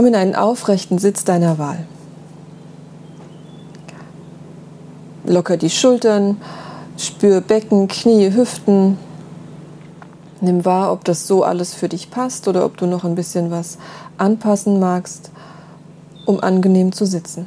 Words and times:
Komm 0.00 0.06
in 0.06 0.14
einen 0.14 0.34
aufrechten 0.34 0.98
Sitz 0.98 1.24
deiner 1.24 1.58
Wahl. 1.58 1.84
Locker 5.26 5.58
die 5.58 5.68
Schultern, 5.68 6.40
spür 6.96 7.42
Becken, 7.42 7.86
Knie, 7.86 8.32
Hüften. 8.32 8.96
Nimm 10.40 10.64
wahr, 10.64 10.90
ob 10.90 11.04
das 11.04 11.26
so 11.26 11.44
alles 11.44 11.74
für 11.74 11.90
dich 11.90 12.10
passt 12.10 12.48
oder 12.48 12.64
ob 12.64 12.78
du 12.78 12.86
noch 12.86 13.04
ein 13.04 13.14
bisschen 13.14 13.50
was 13.50 13.76
anpassen 14.16 14.80
magst, 14.80 15.32
um 16.24 16.40
angenehm 16.40 16.92
zu 16.92 17.04
sitzen. 17.04 17.46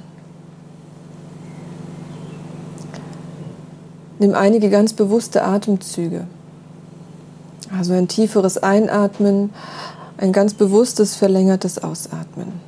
Nimm 4.20 4.36
einige 4.36 4.70
ganz 4.70 4.94
bewusste 4.94 5.44
Atemzüge. 5.44 6.28
Also 7.76 7.94
ein 7.94 8.08
tieferes 8.08 8.62
Einatmen, 8.62 9.50
ein 10.18 10.32
ganz 10.32 10.54
bewusstes, 10.54 11.16
verlängertes 11.16 11.84
Ausatmen. 11.84 12.62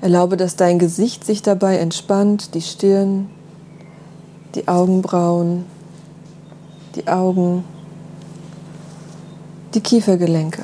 Erlaube, 0.00 0.36
dass 0.36 0.56
dein 0.56 0.78
Gesicht 0.78 1.24
sich 1.24 1.42
dabei 1.42 1.78
entspannt, 1.78 2.54
die 2.54 2.62
Stirn, 2.62 3.28
die 4.54 4.68
Augenbrauen, 4.68 5.64
die 6.94 7.08
Augen, 7.08 7.64
die 9.74 9.80
Kiefergelenke. 9.80 10.62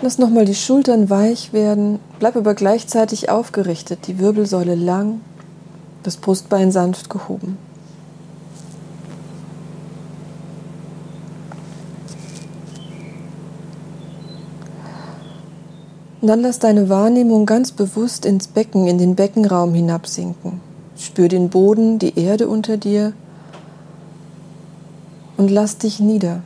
Lass 0.00 0.18
nochmal 0.18 0.44
die 0.44 0.54
Schultern 0.54 1.10
weich 1.10 1.52
werden, 1.52 2.00
bleib 2.18 2.36
aber 2.36 2.54
gleichzeitig 2.54 3.28
aufgerichtet, 3.28 4.06
die 4.08 4.18
Wirbelsäule 4.18 4.74
lang, 4.74 5.20
das 6.02 6.16
Brustbein 6.16 6.72
sanft 6.72 7.10
gehoben. 7.10 7.58
Und 16.20 16.28
dann 16.28 16.40
lass 16.40 16.60
deine 16.60 16.88
Wahrnehmung 16.88 17.46
ganz 17.46 17.72
bewusst 17.72 18.24
ins 18.24 18.46
Becken, 18.46 18.86
in 18.86 18.98
den 18.98 19.16
Beckenraum 19.16 19.74
hinabsinken. 19.74 20.60
Spür 20.96 21.26
den 21.26 21.48
Boden, 21.50 21.98
die 21.98 22.16
Erde 22.16 22.46
unter 22.46 22.76
dir 22.76 23.12
und 25.36 25.50
lass 25.50 25.78
dich 25.78 25.98
nieder. 25.98 26.42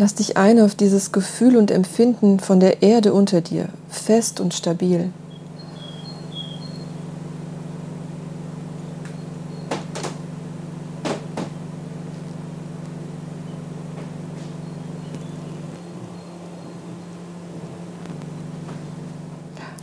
Lass 0.00 0.14
dich 0.14 0.38
ein 0.38 0.58
auf 0.58 0.74
dieses 0.74 1.12
Gefühl 1.12 1.58
und 1.58 1.70
Empfinden 1.70 2.40
von 2.40 2.58
der 2.58 2.80
Erde 2.80 3.12
unter 3.12 3.42
dir, 3.42 3.68
fest 3.90 4.40
und 4.40 4.54
stabil. 4.54 5.12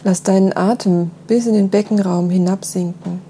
Lass 0.03 0.23
deinen 0.23 0.57
Atem 0.57 1.11
bis 1.27 1.45
in 1.45 1.53
den 1.53 1.69
Beckenraum 1.69 2.31
hinabsinken. 2.31 3.26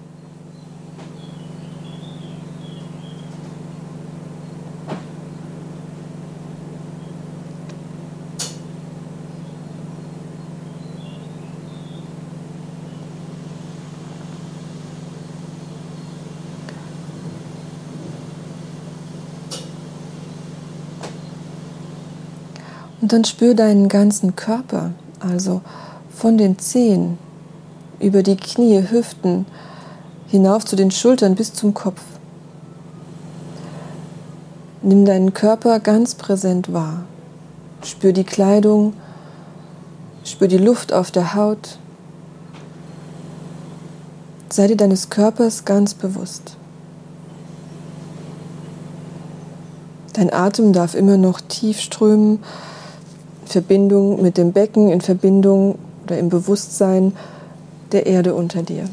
Und 23.08 23.14
dann 23.14 23.24
spür 23.24 23.54
deinen 23.54 23.88
ganzen 23.88 24.36
Körper, 24.36 24.92
also 25.22 25.62
von 26.14 26.38
den 26.38 26.60
Zehen 26.60 27.18
über 28.02 28.22
die 28.22 28.36
Knie, 28.36 28.84
Hüften, 28.90 29.46
hinauf 30.28 30.66
zu 30.66 30.76
den 30.76 30.92
Schultern 30.92 31.36
bis 31.36 31.54
zum 31.54 31.74
Kopf. 31.74 32.02
Nimm 34.82 35.06
deinen 35.06 35.34
Körper 35.34 35.80
ganz 35.80 36.16
präsent 36.16 36.74
wahr. 36.74 37.06
Spür 37.82 38.12
die 38.12 38.26
Kleidung, 38.26 38.92
spür 40.26 40.50
die 40.50 40.58
Luft 40.58 40.92
auf 40.92 41.10
der 41.10 41.34
Haut. 41.34 41.78
Sei 44.50 44.68
dir 44.68 44.76
deines 44.76 45.10
Körpers 45.10 45.64
ganz 45.64 45.94
bewusst. 45.94 46.58
Dein 50.12 50.34
Atem 50.34 50.74
darf 50.74 50.94
immer 50.94 51.16
noch 51.16 51.40
tief 51.40 51.80
strömen 51.80 52.40
Verbindung 53.48 54.22
mit 54.22 54.38
dem 54.38 54.52
Becken, 54.52 54.90
in 54.90 55.02
Verbindung 55.02 55.78
oder 56.04 56.18
im 56.18 56.30
Bewusstsein 56.30 57.14
der 57.92 58.06
Erde 58.06 58.36
unter 58.36 58.62
dir. 58.62 58.86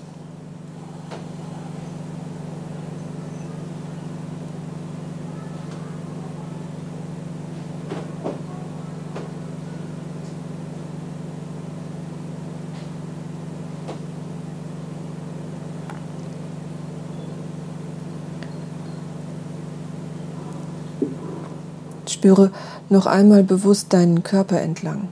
Spüre 22.11 22.51
noch 22.89 23.07
einmal 23.07 23.43
bewusst 23.43 23.93
deinen 23.93 24.23
Körper 24.23 24.61
entlang. 24.61 25.09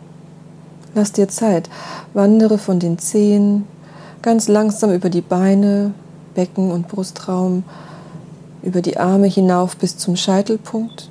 Lass 0.94 1.12
dir 1.12 1.28
Zeit, 1.28 1.70
wandere 2.12 2.58
von 2.58 2.78
den 2.78 2.98
Zehen 2.98 3.66
ganz 4.20 4.48
langsam 4.48 4.92
über 4.92 5.10
die 5.10 5.20
Beine, 5.20 5.92
Becken 6.34 6.70
und 6.70 6.88
Brustraum, 6.88 7.64
über 8.62 8.82
die 8.82 8.96
Arme 8.96 9.26
hinauf 9.26 9.76
bis 9.76 9.96
zum 9.96 10.16
Scheitelpunkt 10.16 11.10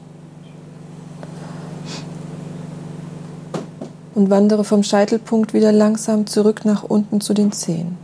und 4.15 4.29
wandere 4.29 4.63
vom 4.63 4.83
Scheitelpunkt 4.83 5.53
wieder 5.53 5.71
langsam 5.71 6.27
zurück 6.27 6.63
nach 6.63 6.83
unten 6.83 7.21
zu 7.21 7.33
den 7.33 7.51
Zehen. 7.51 7.97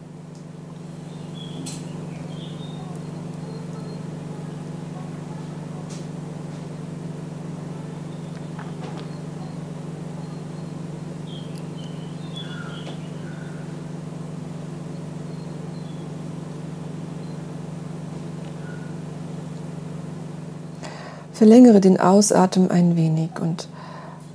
Verlängere 21.37 21.81
den 21.81 21.99
Ausatmen 21.99 22.71
ein 22.71 22.95
wenig 22.95 23.29
und 23.39 23.67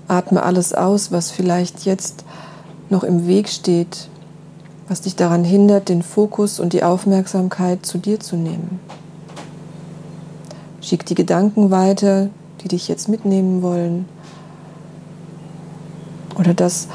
atme 0.07 0.41
alles 0.41 0.73
aus, 0.73 1.11
was 1.11 1.33
vielleicht 1.33 1.85
jetzt 1.85 2.25
noch 2.91 3.03
im 3.03 3.27
Weg 3.27 3.49
steht, 3.49 4.09
was 4.87 5.01
dich 5.01 5.17
daran 5.17 5.43
hindert, 5.43 5.89
den 5.89 6.05
Fokus 6.05 6.61
und 6.61 6.73
die 6.73 6.85
Aufmerksamkeit 6.85 7.85
zu 7.85 7.99
dir 7.99 8.21
zu 8.21 8.37
nehmen. 8.37 8.79
Schick 10.81 11.05
die 11.05 11.17
Gedanken 11.17 11.73
weiter, 11.73 12.29
die 12.63 12.69
dich 12.69 12.87
jetzt 12.87 13.09
mitnehmen 13.09 13.63
wollen. 13.63 14.05
Oder 16.39 16.55
das, 16.55 16.87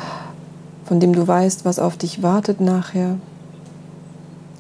von 0.86 1.02
dem 1.02 1.12
du 1.12 1.28
weißt, 1.28 1.66
was 1.66 1.80
auf 1.80 1.98
dich 1.98 2.24
wartet 2.24 2.62
nachher. 2.62 3.18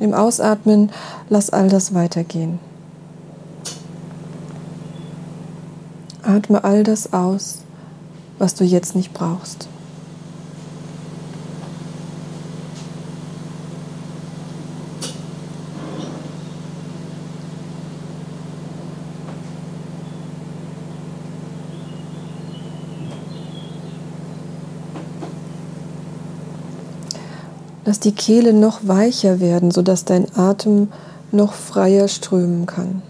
Im 0.01 0.13
Ausatmen 0.13 0.91
lass 1.29 1.51
all 1.51 1.69
das 1.69 1.93
weitergehen. 1.93 2.66
Atme 6.37 6.63
all 6.63 6.83
das 6.83 7.13
aus, 7.13 7.61
was 8.37 8.53
du 8.53 8.63
jetzt 8.63 8.95
nicht 8.95 9.11
brauchst. 9.11 9.67
Lass 27.83 27.99
die 27.99 28.11
Kehle 28.11 28.53
noch 28.53 28.81
weicher 28.83 29.39
werden, 29.39 29.71
sodass 29.71 30.05
dein 30.05 30.27
Atem 30.37 30.89
noch 31.31 31.53
freier 31.53 32.07
strömen 32.07 32.67
kann. 32.67 33.01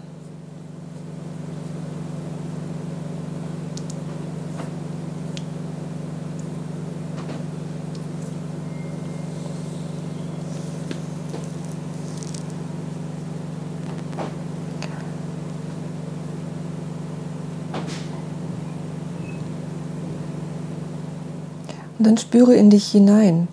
Und 21.98 22.06
dann 22.06 22.16
spüre 22.16 22.54
in 22.54 22.70
dich 22.70 22.86
hinein. 22.90 23.48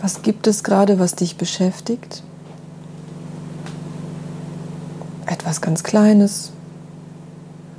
Was 0.00 0.22
gibt 0.22 0.46
es 0.46 0.64
gerade, 0.64 0.98
was 0.98 1.14
dich 1.14 1.36
beschäftigt? 1.36 2.22
Etwas 5.26 5.60
ganz 5.60 5.82
Kleines, 5.82 6.52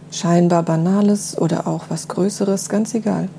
scheinbar 0.10 0.63
Banales 0.63 1.38
oder 1.38 1.68
auch 1.68 1.86
was 1.90 2.07
Größeres, 2.07 2.69
ganz 2.69 2.96
egal. 2.96 3.30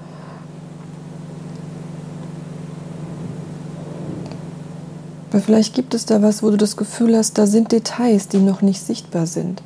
Aber 5.31 5.41
vielleicht 5.41 5.75
gibt 5.75 5.93
es 5.93 6.07
da 6.07 6.23
was, 6.23 6.43
wo 6.43 6.51
du 6.51 6.57
das 6.57 6.77
Gefühl 6.77 7.17
hast, 7.17 7.37
da 7.37 7.47
sind 7.47 7.73
Details, 7.73 8.29
die 8.29 8.39
noch 8.39 8.63
nicht 8.63 8.81
sichtbar 8.81 9.27
sind. 9.27 9.63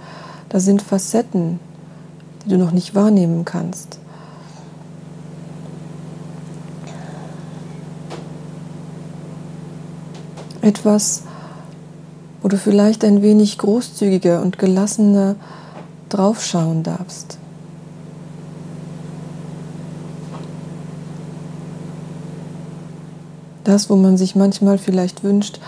Da 0.49 0.58
sind 0.58 0.82
Facetten, 0.82 1.61
die 2.44 2.49
du 2.49 2.56
noch 2.56 2.73
nicht 2.73 2.94
wahrnehmen 2.94 3.44
kannst. 3.44 3.99
Etwas, 10.62 11.22
wo 12.42 12.48
du 12.48 12.56
vielleicht 12.56 13.04
ein 13.04 13.22
wenig 13.22 13.58
großzügiger 13.58 14.42
und 14.42 14.58
gelassener 14.58 15.36
draufschauen 16.08 16.82
darfst. 16.82 17.38
Das, 23.64 23.88
wo 23.88 23.96
man 23.96 24.16
sich 24.16 24.34
manchmal 24.34 24.78
vielleicht 24.78 25.22
wünscht, 25.22 25.60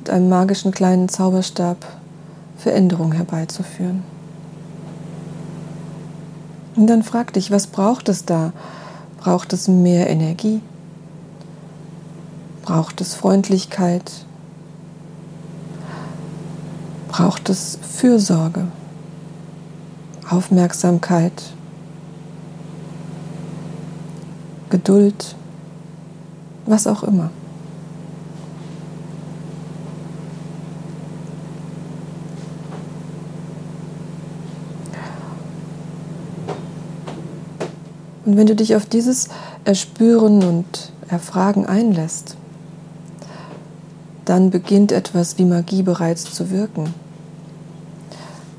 mit 0.00 0.10
einem 0.10 0.28
magischen 0.28 0.72
kleinen 0.72 1.08
Zauberstab 1.08 1.86
Veränderung 2.56 3.12
herbeizuführen. 3.12 4.02
Und 6.76 6.86
dann 6.86 7.02
frag 7.02 7.32
dich, 7.32 7.50
was 7.50 7.66
braucht 7.66 8.08
es 8.08 8.24
da? 8.24 8.52
Braucht 9.18 9.52
es 9.52 9.68
mehr 9.68 10.08
Energie? 10.08 10.60
Braucht 12.70 13.00
es 13.00 13.16
Freundlichkeit? 13.16 14.12
Braucht 17.08 17.48
es 17.48 17.76
Fürsorge? 17.82 18.68
Aufmerksamkeit? 20.28 21.32
Geduld? 24.68 25.34
Was 26.64 26.86
auch 26.86 27.02
immer. 27.02 27.30
Und 38.26 38.36
wenn 38.36 38.46
du 38.46 38.54
dich 38.54 38.76
auf 38.76 38.86
dieses 38.86 39.26
Erspüren 39.64 40.44
und 40.44 40.92
Erfragen 41.08 41.66
einlässt, 41.66 42.36
dann 44.30 44.50
beginnt 44.50 44.92
etwas 44.92 45.38
wie 45.38 45.44
Magie 45.44 45.82
bereits 45.82 46.32
zu 46.32 46.52
wirken. 46.52 46.94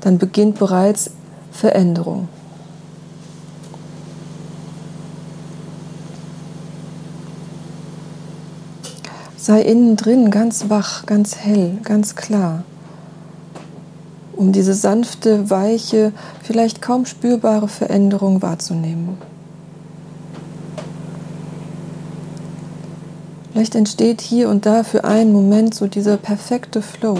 Dann 0.02 0.18
beginnt 0.18 0.58
bereits 0.58 1.12
Veränderung. 1.50 2.28
Sei 9.38 9.62
innen 9.62 9.96
drin 9.96 10.30
ganz 10.30 10.68
wach, 10.68 11.06
ganz 11.06 11.36
hell, 11.36 11.78
ganz 11.84 12.16
klar, 12.16 12.64
um 14.36 14.52
diese 14.52 14.74
sanfte, 14.74 15.48
weiche, 15.48 16.12
vielleicht 16.42 16.82
kaum 16.82 17.06
spürbare 17.06 17.68
Veränderung 17.68 18.42
wahrzunehmen. 18.42 19.31
Vielleicht 23.52 23.74
entsteht 23.74 24.20
hier 24.22 24.48
und 24.48 24.64
da 24.64 24.82
für 24.82 25.04
einen 25.04 25.32
Moment 25.32 25.74
so 25.74 25.86
dieser 25.86 26.16
perfekte 26.16 26.80
Flow. 26.80 27.18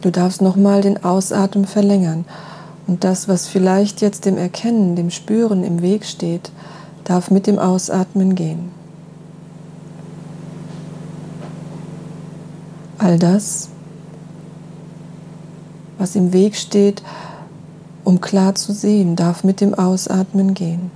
Du 0.00 0.12
darfst 0.12 0.40
nochmal 0.40 0.80
den 0.80 1.02
Ausatmen 1.04 1.66
verlängern 1.66 2.24
und 2.86 3.02
das, 3.02 3.26
was 3.28 3.48
vielleicht 3.48 4.00
jetzt 4.00 4.24
dem 4.24 4.38
Erkennen, 4.38 4.94
dem 4.94 5.10
Spüren 5.10 5.64
im 5.64 5.82
Weg 5.82 6.06
steht, 6.06 6.52
darf 7.02 7.30
mit 7.32 7.48
dem 7.48 7.58
Ausatmen 7.58 8.36
gehen. 8.36 8.70
All 12.98 13.18
das, 13.18 13.68
was 15.98 16.16
im 16.16 16.32
Weg 16.32 16.56
steht, 16.56 17.02
um 18.04 18.20
klar 18.20 18.54
zu 18.54 18.72
sehen, 18.72 19.16
darf 19.16 19.44
mit 19.44 19.60
dem 19.60 19.74
Ausatmen 19.74 20.54
gehen. 20.54 20.90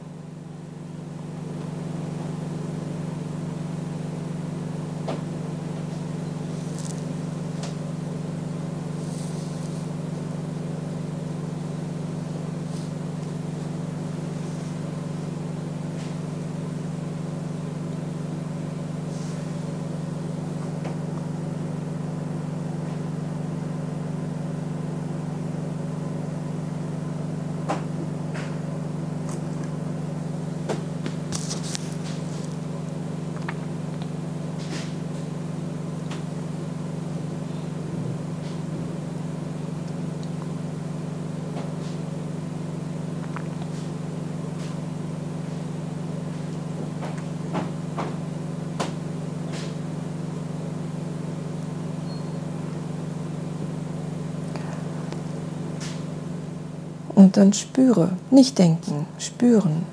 Und 57.22 57.36
dann 57.36 57.52
spüre, 57.52 58.16
nicht 58.32 58.58
denken, 58.58 59.06
spüren. 59.16 59.86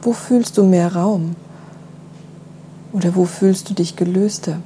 Wo 0.00 0.14
fühlst 0.14 0.56
du 0.56 0.64
mehr 0.64 0.96
Raum? 0.96 1.36
Oder 2.94 3.14
wo 3.14 3.26
fühlst 3.26 3.68
du 3.68 3.74
dich 3.74 3.96
gelöster? 3.96 4.60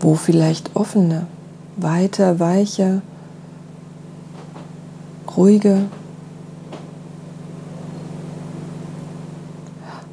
Wo 0.00 0.16
vielleicht 0.16 0.74
offener, 0.74 1.28
weiter, 1.76 2.40
weicher, 2.40 3.02
ruhiger? 5.36 5.82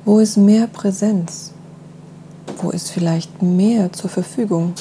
Wo 0.06 0.20
ist 0.20 0.38
mehr 0.38 0.68
Präsenz? 0.68 1.54
Wo 2.62 2.70
ist 2.70 2.92
vielleicht 2.92 3.42
mehr 3.42 3.92
zur 3.94 4.12
Verfügung? 4.12 4.76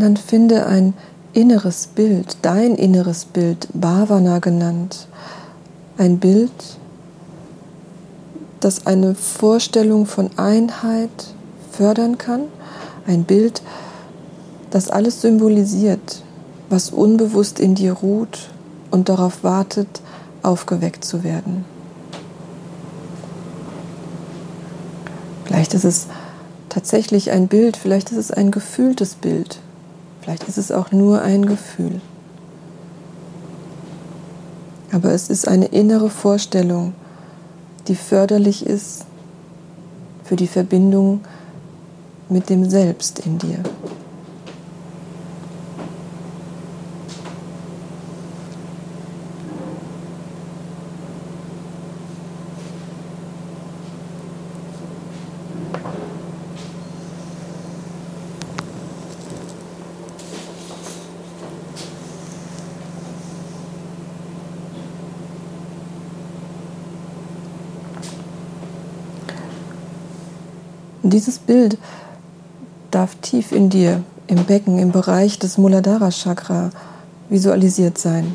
Dann 0.00 0.16
finde 0.16 0.66
ein 0.66 0.94
inneres 1.34 1.86
Bild, 1.86 2.38
dein 2.40 2.74
inneres 2.74 3.26
Bild, 3.26 3.68
Bhavana 3.74 4.38
genannt. 4.38 5.08
Ein 5.98 6.18
Bild, 6.18 6.50
das 8.60 8.86
eine 8.86 9.14
Vorstellung 9.14 10.06
von 10.06 10.30
Einheit, 10.38 11.10
fördern 11.70 12.16
kann. 12.16 12.44
Ein 13.06 13.24
Bild, 13.24 13.60
das 14.70 14.88
alles 14.88 15.20
symbolisiert, 15.20 16.22
was 16.70 16.88
unbewusst 16.88 17.60
in 17.60 17.74
dir 17.74 17.92
ruht 17.92 18.48
und 18.90 19.10
darauf 19.10 19.44
wartet, 19.44 20.00
aufgeweckt 20.42 21.04
zu 21.04 21.24
werden. 21.24 21.66
Vielleicht 25.44 25.74
ist 25.74 25.84
es 25.84 26.06
tatsächlich 26.70 27.32
ein 27.32 27.48
Bild, 27.48 27.76
vielleicht 27.76 28.12
ist 28.12 28.16
es 28.16 28.30
ein 28.30 28.50
gefühltes 28.50 29.14
Bild, 29.16 29.58
vielleicht 30.30 30.48
ist 30.48 30.58
es 30.58 30.70
auch 30.70 30.92
nur 30.92 31.22
ein 31.22 31.44
Gefühl. 31.44 32.00
Aber 34.92 35.10
es 35.10 35.28
ist 35.28 35.48
eine 35.48 35.66
innere 35.66 36.08
Vorstellung, 36.08 36.94
die 37.88 37.96
förderlich 37.96 38.64
ist 38.64 39.06
für 40.22 40.36
die 40.36 40.46
Verbindung 40.46 41.22
mit 42.28 42.48
dem 42.48 42.70
Selbst 42.70 43.18
in 43.26 43.38
dir. 43.38 43.58
Und 71.10 71.14
dieses 71.14 71.40
Bild 71.40 71.76
darf 72.92 73.16
tief 73.16 73.50
in 73.50 73.68
dir, 73.68 74.04
im 74.28 74.44
Becken, 74.44 74.78
im 74.78 74.92
Bereich 74.92 75.40
des 75.40 75.58
Muladhara 75.58 76.12
Chakra 76.12 76.70
visualisiert 77.28 77.98
sein. 77.98 78.32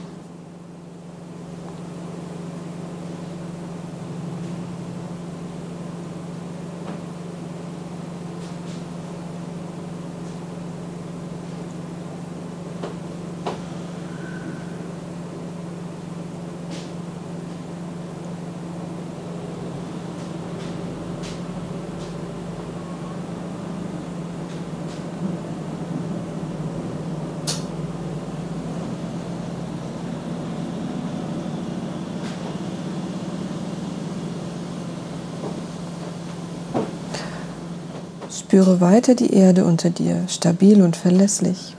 Spüre 38.55 38.79
weiter 38.79 39.15
die 39.15 39.33
Erde 39.33 39.65
unter 39.65 39.89
dir, 39.89 40.29
stabil 40.29 40.81
und 40.81 40.95
verlässlich. 40.95 41.75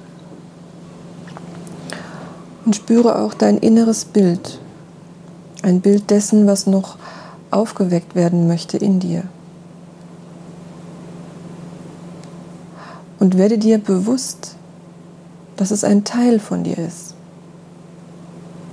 Und 2.66 2.76
spüre 2.76 3.18
auch 3.18 3.32
dein 3.32 3.56
inneres 3.56 4.04
Bild, 4.04 4.60
ein 5.62 5.80
Bild 5.80 6.10
dessen, 6.10 6.46
was 6.46 6.66
noch 6.66 6.98
aufgeweckt 7.50 8.14
werden 8.14 8.46
möchte 8.46 8.76
in 8.76 9.00
dir. 9.00 9.22
Und 13.20 13.38
werde 13.38 13.56
dir 13.56 13.78
bewusst, 13.78 14.56
dass 15.56 15.70
es 15.70 15.82
ein 15.82 16.04
Teil 16.04 16.38
von 16.38 16.62
dir 16.62 16.76
ist, 16.76 17.14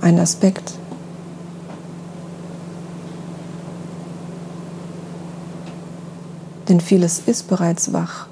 ein 0.02 0.18
Aspekt. 0.18 0.74
Denn 6.68 6.80
vieles 6.80 7.20
ist 7.26 7.48
bereits 7.48 7.92
wach, 7.92 8.26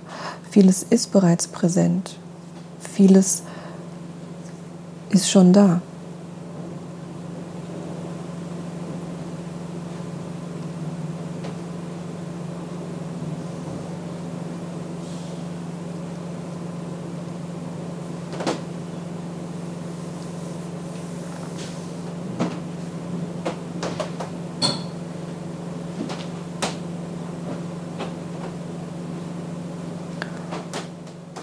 vieles 0.50 0.82
ist 0.88 1.12
bereits 1.12 1.46
präsent, 1.46 2.16
vieles 2.80 3.42
ist 5.10 5.30
schon 5.30 5.52
da. 5.52 5.82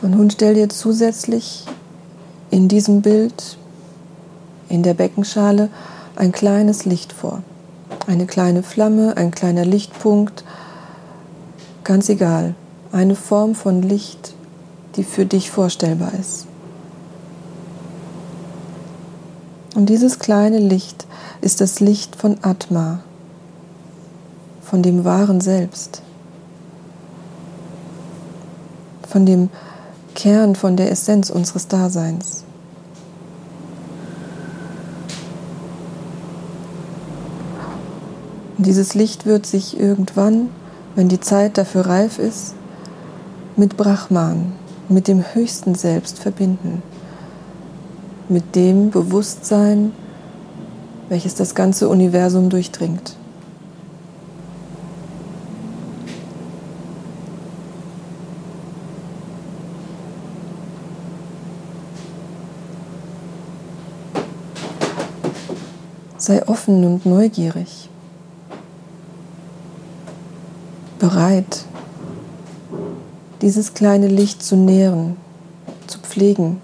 Und 0.02 0.12
nun 0.12 0.29
stell 0.40 0.54
dir 0.54 0.70
zusätzlich 0.70 1.66
in 2.50 2.70
diesem 2.70 3.02
Bild, 3.02 3.58
in 4.70 4.84
der 4.84 4.94
Beckenschale, 4.94 5.68
ein 6.16 6.32
kleines 6.32 6.86
Licht 6.86 7.12
vor. 7.12 7.44
Eine 8.08 8.26
kleine 8.26 8.64
Flamme, 8.64 9.18
ein 9.18 9.32
kleiner 9.32 9.66
Lichtpunkt, 9.66 10.46
ganz 11.84 12.08
egal, 12.08 12.56
eine 12.94 13.16
Form 13.16 13.54
von 13.54 13.82
Licht, 13.82 14.34
die 14.96 15.04
für 15.04 15.26
dich 15.26 15.52
vorstellbar 15.52 16.14
ist. 16.18 16.48
Und 19.76 19.90
dieses 19.90 20.20
kleine 20.20 20.60
Licht 20.60 21.06
ist 21.42 21.60
das 21.60 21.82
Licht 21.82 22.16
von 22.16 22.38
Atma, 22.44 23.02
von 24.62 24.84
dem 24.84 25.04
wahren 25.04 25.42
Selbst, 25.42 26.02
von 29.06 29.26
dem 29.26 29.50
Kern 30.20 30.54
von 30.54 30.76
der 30.76 30.92
Essenz 30.92 31.30
unseres 31.30 31.70
Daseins. 31.70 32.44
Und 38.58 38.66
dieses 38.66 38.96
Licht 38.96 39.26
wird 39.26 39.46
sich 39.46 39.80
irgendwann, 39.80 40.50
wenn 40.96 41.08
die 41.08 41.22
Zeit 41.22 41.58
dafür 41.58 41.86
reif 41.86 42.20
ist, 42.20 42.54
mit 43.56 43.78
Brahman, 43.78 44.52
mit 44.90 45.08
dem 45.08 45.24
höchsten 45.34 45.74
Selbst 45.74 46.20
verbinden, 46.20 46.84
mit 48.28 48.58
dem 48.58 48.92
Bewusstsein, 48.92 49.94
welches 51.08 51.36
das 51.36 51.56
ganze 51.56 51.88
Universum 51.88 52.50
durchdringt. 52.50 53.16
Sei 66.30 66.48
offen 66.48 66.86
und 66.86 67.08
neugierig, 67.08 67.90
bereit, 71.00 71.66
dieses 73.42 73.74
kleine 73.74 74.06
Licht 74.06 74.44
zu 74.44 74.56
nähren, 74.56 75.18
zu 75.88 75.98
pflegen, 75.98 76.62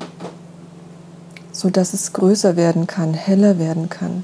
sodass 1.51 1.95
es 1.95 2.13
größer 2.13 2.55
werden 2.57 2.85
kann, 2.85 3.15
heller 3.15 3.57
werden 3.57 3.89
kann. 3.89 4.23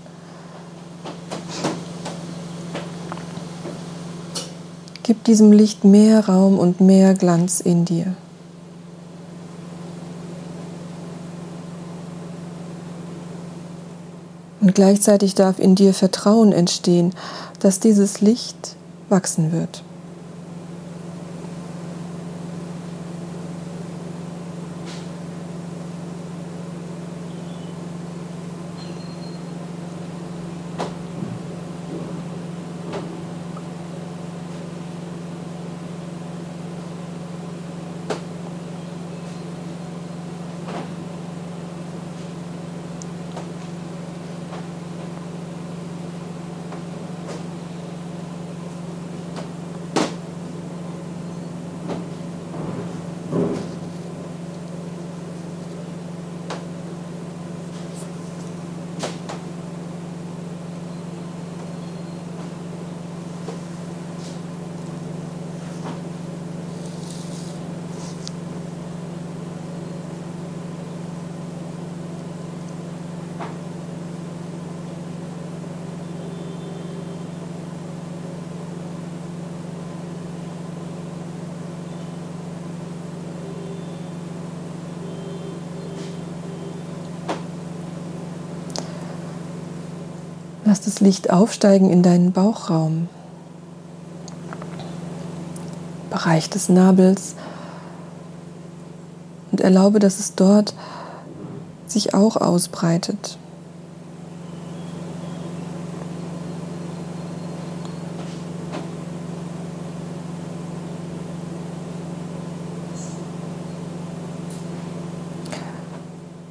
Gib 5.02 5.24
diesem 5.24 5.52
Licht 5.52 5.84
mehr 5.84 6.28
Raum 6.28 6.60
und 6.60 6.82
mehr 6.82 7.16
Glanz 7.16 7.62
in 7.62 7.84
dir. 7.86 8.14
Und 14.62 14.76
gleichzeitig 14.76 15.36
darf 15.36 15.60
in 15.60 15.76
dir 15.76 15.94
Vertrauen 15.94 16.52
entstehen, 16.54 17.14
dass 17.60 17.80
dieses 17.80 18.22
Licht 18.22 18.76
wachsen 19.10 19.52
wird. 19.52 19.84
Lass 90.72 90.80
das 90.80 91.02
Licht 91.02 91.30
aufsteigen 91.30 91.90
in 91.90 92.02
deinen 92.02 92.32
Bauchraum, 92.32 93.10
Bereich 96.10 96.50
des 96.50 96.70
Nabels 96.70 97.36
und 99.52 99.60
erlaube, 99.60 100.00
dass 100.00 100.20
es 100.20 100.36
dort 100.36 100.74
sich 101.88 102.14
auch 102.14 102.38
ausbreitet. 102.38 103.38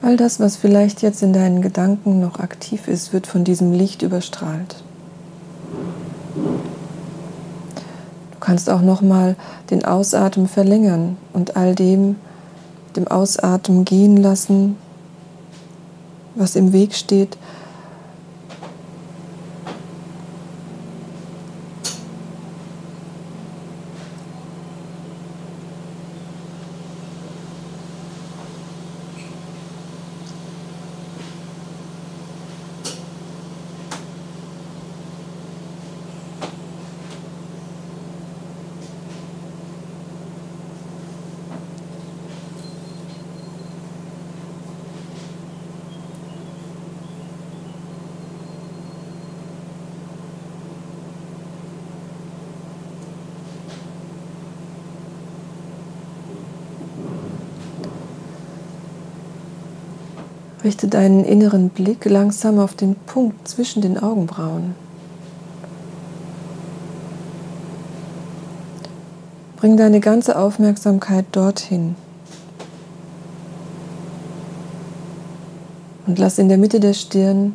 All 0.02 0.16
das, 0.16 0.40
was 0.40 0.56
vielleicht 0.56 1.02
jetzt 1.02 1.22
in 1.22 1.32
deinen 1.32 1.60
Gedanken 1.60 2.20
noch 2.20 2.38
aktiv 2.38 2.88
ist, 2.88 3.12
wird 3.12 3.26
von 3.26 3.44
diesem 3.44 3.72
Licht 3.72 4.02
überstrahlt. 4.02 4.82
Du 6.34 8.38
kannst 8.40 8.70
auch 8.70 8.80
noch 8.80 9.02
mal 9.02 9.36
den 9.70 9.84
Ausatmen 9.84 10.48
verlängern 10.48 11.16
und 11.32 11.56
all 11.56 11.74
dem 11.74 12.16
dem 12.96 13.08
Ausatmen 13.08 13.84
gehen 13.84 14.16
lassen, 14.16 14.76
was 16.34 16.56
im 16.56 16.72
Weg 16.72 16.94
steht, 16.94 17.36
Richte 60.62 60.88
deinen 60.88 61.24
inneren 61.24 61.70
Blick 61.70 62.04
langsam 62.04 62.58
auf 62.58 62.74
den 62.74 62.94
Punkt 62.94 63.48
zwischen 63.48 63.80
den 63.80 63.98
Augenbrauen. 63.98 64.74
Bring 69.56 69.76
deine 69.76 70.00
ganze 70.00 70.38
Aufmerksamkeit 70.38 71.24
dorthin. 71.32 71.94
Und 76.06 76.18
lass 76.18 76.38
in 76.38 76.48
der 76.48 76.58
Mitte 76.58 76.80
der 76.80 76.94
Stirn 76.94 77.54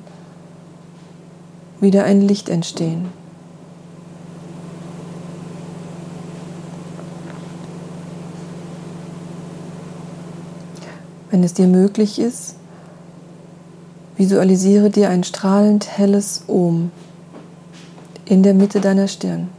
wieder 1.80 2.06
ein 2.06 2.22
Licht 2.22 2.50
entstehen. 2.50 3.10
Wenn 11.30 11.44
es 11.44 11.54
dir 11.54 11.68
möglich 11.68 12.18
ist, 12.18 12.56
Visualisiere 14.18 14.90
dir 14.90 15.10
ein 15.10 15.24
strahlend 15.24 15.98
helles 15.98 16.44
Ohm 16.48 16.92
in 18.26 18.44
der 18.44 18.54
Mitte 18.54 18.80
deiner 18.80 19.08
Stirn. 19.08 19.50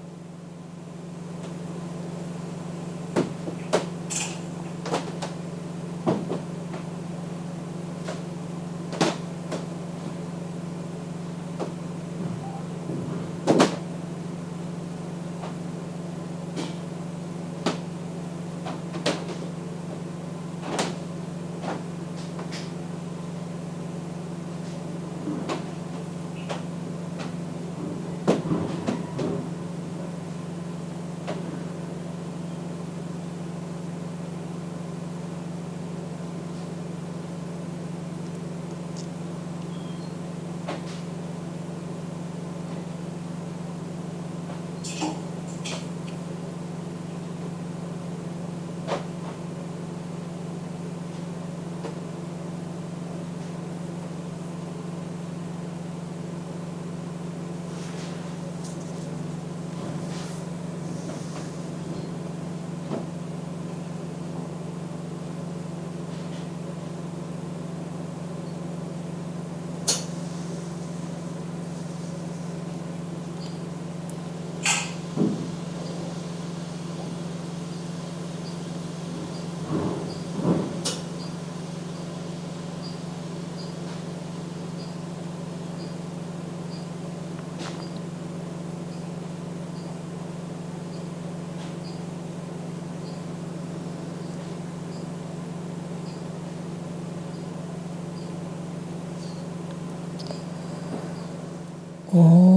哦。 102.12 102.55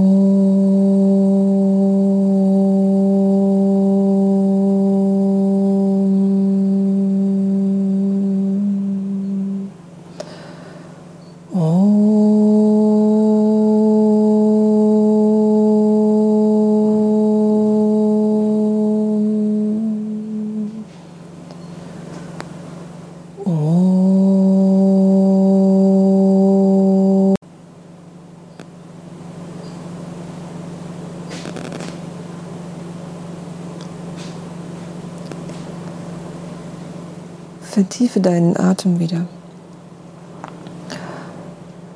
Vertiefe 37.70 38.18
deinen 38.18 38.56
Atem 38.56 38.98
wieder. 38.98 39.26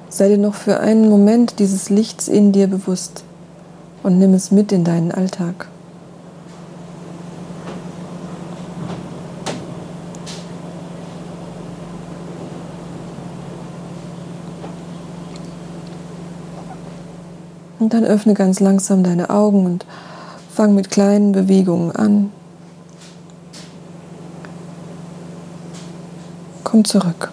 Sei 0.09 0.29
dir 0.29 0.39
noch 0.39 0.55
für 0.55 0.79
einen 0.79 1.11
Moment 1.11 1.59
dieses 1.59 1.91
Lichts 1.91 2.29
in 2.29 2.53
dir 2.53 2.69
bewusst 2.69 3.25
und 4.05 4.21
nimm 4.21 4.35
es 4.35 4.53
mit 4.53 4.71
in 4.71 4.85
deinen 4.85 5.11
Alltag. 5.11 5.67
Und 17.81 17.93
dann 17.93 18.05
öffne 18.05 18.35
ganz 18.35 18.61
langsam 18.61 19.03
deine 19.03 19.29
Augen 19.29 19.67
und 19.67 19.85
fang 20.55 20.77
mit 20.77 20.93
kleinen 20.93 21.33
Bewegungen 21.33 21.91
an. 21.91 22.31
Komm 26.75 26.85
zurück. 26.85 27.31